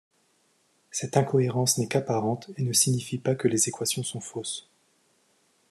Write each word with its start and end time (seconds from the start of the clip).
Cette 0.89 1.15
incohérence 1.15 1.77
n'est 1.77 1.87
qu'apparente 1.87 2.49
et 2.57 2.63
ne 2.63 2.73
signifie 2.73 3.19
pas 3.19 3.35
que 3.35 3.47
les 3.47 3.69
équations 3.69 4.01
sont 4.01 4.19
fausses. 4.19 4.67